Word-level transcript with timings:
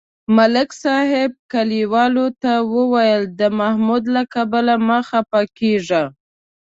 ملک 0.35 0.69
صاحب 0.83 1.31
کلیوالو 1.51 2.27
ته 2.41 2.51
ویل: 2.91 3.23
د 3.39 3.41
محمود 3.59 4.03
له 4.15 4.21
کبله 4.33 4.75
مه 4.87 4.99
خپه 5.09 5.41
کېږئ. 5.57 6.05